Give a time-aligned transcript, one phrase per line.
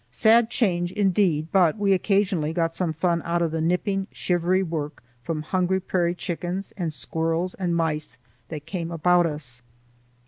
[0.09, 5.03] Sad change, indeed, but we occasionally got some fun out of the nipping, shivery work
[5.21, 8.17] from hungry prairie chickens, and squirrels and mice
[8.49, 9.61] that came about us.